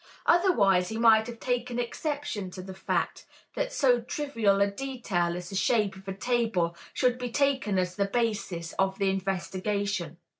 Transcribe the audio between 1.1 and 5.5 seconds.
have taken exception to the fact that so trivial a detail as